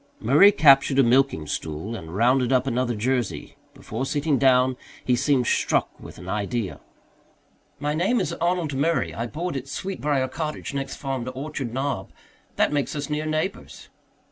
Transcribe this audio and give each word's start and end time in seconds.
Murray 0.19 0.51
captured 0.51 0.97
a 0.97 1.03
milking 1.03 1.45
stool 1.45 1.95
and 1.95 2.15
rounded 2.15 2.51
up 2.51 2.65
another 2.65 2.95
Jersey. 2.95 3.55
Before 3.75 4.03
sitting 4.03 4.39
down 4.39 4.75
he 5.05 5.15
seemed 5.15 5.45
struck 5.45 5.89
with 5.99 6.17
an 6.17 6.27
idea. 6.27 6.79
"My 7.79 7.93
name 7.93 8.19
is 8.19 8.33
Arnold 8.33 8.73
Murray. 8.73 9.13
I 9.13 9.27
board 9.27 9.55
at 9.55 9.67
Sweetbriar 9.67 10.29
Cottage, 10.29 10.73
next 10.73 10.95
farm 10.95 11.25
to 11.25 11.31
Orchard 11.33 11.71
Knob. 11.71 12.09
That 12.55 12.73
makes 12.73 12.95
us 12.95 13.11
near 13.11 13.27
neighbours." 13.27 13.89